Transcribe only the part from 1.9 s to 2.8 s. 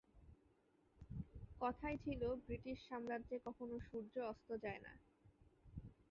ছিল, ব্রিটিশ